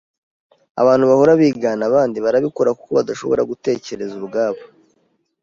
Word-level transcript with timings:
Abantu 0.81 1.03
bahora 1.11 1.31
bigana 1.41 1.83
abandi 1.89 2.17
barabikora 2.25 2.69
kuko 2.77 2.91
badashobora 2.97 3.47
gutekereza 3.51 4.13
ubwabo. 4.21 4.61